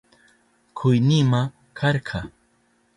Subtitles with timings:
[0.77, 1.41] Kuynima
[1.77, 2.19] karka.